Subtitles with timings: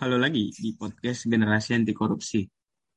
[0.00, 2.40] Halo lagi di podcast Generasi Anti Korupsi.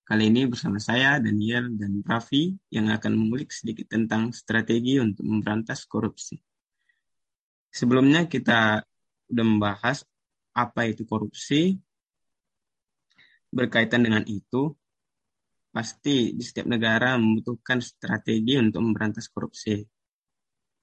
[0.00, 5.84] Kali ini bersama saya, Daniel, dan Raffi yang akan mengulik sedikit tentang strategi untuk memberantas
[5.84, 6.40] korupsi.
[7.68, 8.80] Sebelumnya kita
[9.28, 10.08] sudah membahas
[10.56, 11.76] apa itu korupsi.
[13.52, 14.72] Berkaitan dengan itu,
[15.68, 19.84] pasti di setiap negara membutuhkan strategi untuk memberantas korupsi.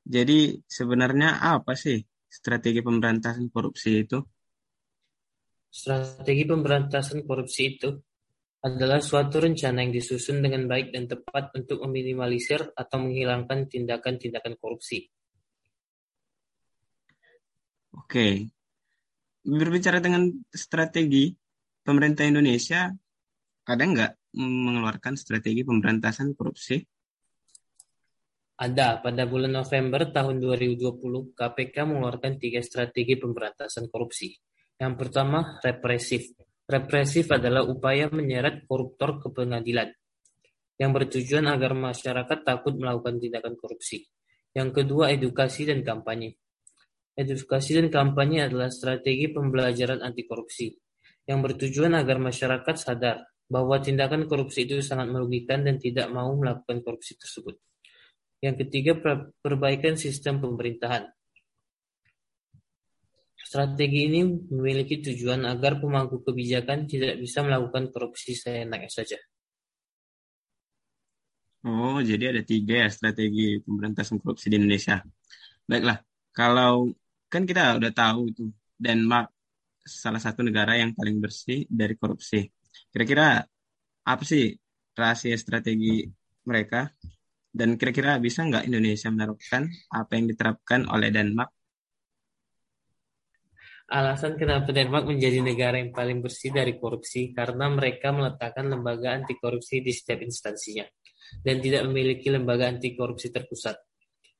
[0.05, 1.97] Jadi sebenarnya apa sih
[2.29, 4.21] strategi pemberantasan korupsi itu?
[5.73, 7.89] Strategi pemberantasan korupsi itu
[8.61, 15.09] adalah suatu rencana yang disusun dengan baik dan tepat untuk meminimalisir atau menghilangkan tindakan-tindakan korupsi.
[17.97, 18.53] Oke.
[19.41, 21.33] Berbicara dengan strategi,
[21.81, 22.93] pemerintah Indonesia
[23.65, 26.77] ada nggak mengeluarkan strategi pemberantasan korupsi?
[28.61, 29.01] Ada.
[29.01, 34.52] Pada bulan November tahun 2020, KPK mengeluarkan tiga strategi pemberantasan korupsi.
[34.83, 36.35] Yang pertama, represif.
[36.67, 39.87] Represif adalah upaya menyeret koruptor ke pengadilan,
[40.75, 44.03] yang bertujuan agar masyarakat takut melakukan tindakan korupsi.
[44.51, 46.35] Yang kedua, edukasi dan kampanye.
[47.15, 50.67] Edukasi dan kampanye adalah strategi pembelajaran anti korupsi,
[51.31, 56.83] yang bertujuan agar masyarakat sadar bahwa tindakan korupsi itu sangat merugikan dan tidak mau melakukan
[56.83, 57.55] korupsi tersebut.
[58.43, 58.99] Yang ketiga,
[59.39, 61.07] perbaikan sistem pemerintahan.
[63.53, 69.21] Strategi ini memiliki tujuan agar pemangku kebijakan tidak bisa melakukan korupsi seenaknya saja.
[71.61, 75.05] Oh, jadi ada tiga ya strategi pemberantasan korupsi di Indonesia.
[75.69, 76.01] Baiklah,
[76.33, 76.97] kalau
[77.29, 79.29] kan kita udah tahu itu Denmark
[79.85, 82.49] salah satu negara yang paling bersih dari korupsi.
[82.89, 83.37] Kira-kira
[84.01, 84.49] apa sih
[84.97, 86.09] rahasia strategi
[86.49, 86.89] mereka?
[87.53, 91.53] Dan kira-kira bisa nggak Indonesia menerapkan apa yang diterapkan oleh Denmark
[93.83, 99.35] Alasan kenapa Denmark menjadi negara yang paling bersih dari korupsi karena mereka meletakkan lembaga anti
[99.35, 100.87] korupsi di setiap instansinya
[101.43, 103.75] dan tidak memiliki lembaga anti korupsi terpusat.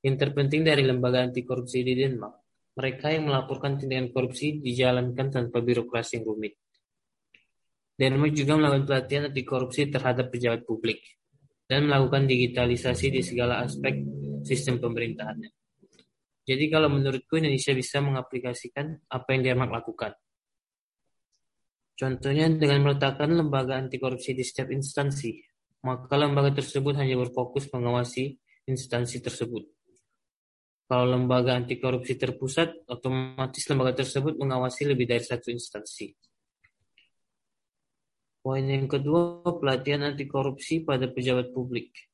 [0.03, 2.35] Yang terpenting dari lembaga anti korupsi di Denmark,
[2.79, 6.53] mereka yang melaporkan tindakan korupsi dijalankan tanpa birokrasi yang rumit.
[7.93, 11.03] Denmark juga melakukan pelatihan anti korupsi terhadap pejabat publik
[11.67, 14.01] dan melakukan digitalisasi di segala aspek
[14.43, 15.62] sistem pemerintahannya.
[16.43, 20.11] Jadi kalau menurutku Indonesia bisa mengaplikasikan apa yang Denmark lakukan.
[21.95, 25.39] Contohnya dengan meletakkan lembaga anti korupsi di setiap instansi,
[25.87, 28.35] maka lembaga tersebut hanya berfokus mengawasi
[28.67, 29.63] instansi tersebut.
[30.83, 36.11] Kalau lembaga anti korupsi terpusat, otomatis lembaga tersebut mengawasi lebih dari satu instansi.
[38.43, 42.12] Poin yang kedua, pelatihan anti korupsi pada pejabat publik.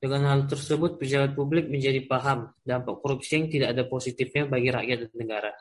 [0.00, 4.98] Dengan hal tersebut, pejabat publik menjadi paham dampak korupsi yang tidak ada positifnya bagi rakyat
[5.04, 5.52] dan negara.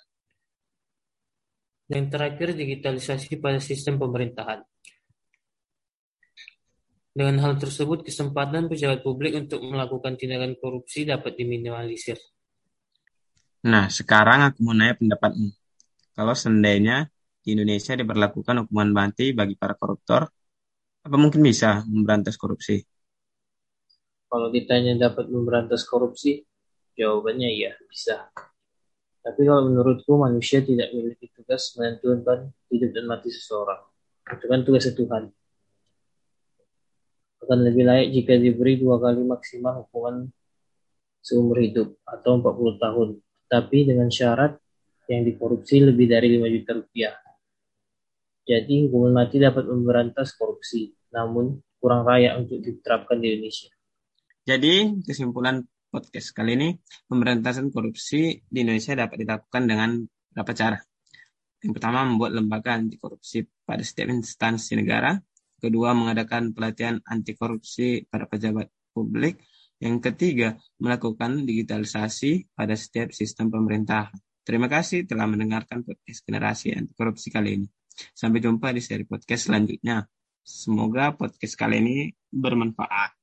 [1.91, 4.63] Yang terakhir, digitalisasi pada sistem pemerintahan.
[7.11, 12.15] Dengan hal tersebut, kesempatan pejabat publik untuk melakukan tindakan korupsi dapat diminimalisir.
[13.67, 15.51] Nah, sekarang aku mau nanya pendapatmu.
[16.15, 17.11] Kalau seandainya
[17.43, 20.31] di Indonesia diberlakukan hukuman mati bagi para koruptor,
[21.03, 22.79] apa mungkin bisa memberantas korupsi?
[24.29, 26.45] Kalau ditanya dapat memberantas korupsi,
[26.93, 28.29] jawabannya iya, bisa.
[29.25, 33.81] Tapi kalau menurutku manusia tidak memiliki tugas menentukan hidup dan mati seseorang.
[34.29, 35.23] Itu kan tugas Tuhan.
[37.41, 40.29] Akan lebih layak jika diberi dua kali maksimal hukuman
[41.25, 43.09] seumur hidup atau 40 tahun.
[43.49, 44.55] Tapi dengan syarat
[45.09, 47.15] yang dikorupsi lebih dari 5 juta rupiah.
[48.45, 53.78] Jadi hukuman mati dapat memberantas korupsi, namun kurang layak untuk diterapkan di Indonesia.
[54.49, 55.61] Jadi, kesimpulan
[55.93, 56.73] podcast kali ini,
[57.05, 60.77] pemberantasan korupsi di Indonesia dapat dilakukan dengan beberapa cara.
[61.61, 65.13] Yang pertama, membuat lembaga anti korupsi pada setiap instansi negara.
[65.53, 69.37] Kedua, mengadakan pelatihan anti korupsi pada pejabat publik.
[69.77, 74.17] Yang ketiga, melakukan digitalisasi pada setiap sistem pemerintahan.
[74.41, 77.67] Terima kasih telah mendengarkan podcast generasi anti korupsi kali ini.
[78.17, 80.09] Sampai jumpa di seri podcast selanjutnya.
[80.41, 81.95] Semoga podcast kali ini
[82.33, 83.18] bermanfaat.